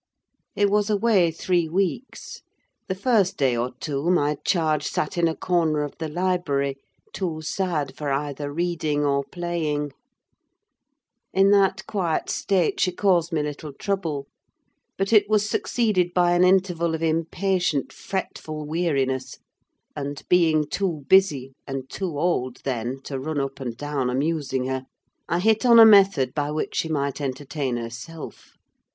[0.55, 2.41] He was away three weeks.
[2.87, 6.77] The first day or two my charge sat in a corner of the library,
[7.13, 9.93] too sad for either reading or playing:
[11.35, 14.25] in that quiet state she caused me little trouble;
[14.97, 19.37] but it was succeeded by an interval of impatient, fretful weariness;
[19.95, 24.87] and being too busy, and too old then, to run up and down amusing her,
[25.29, 28.57] I hit on a method by which she might entertain herself.